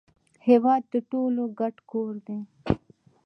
هیواد 0.47 0.83
د 0.93 0.95
ټولو 1.09 1.43
ګډ 1.59 1.75
کور 1.91 2.13
دی 2.27 2.39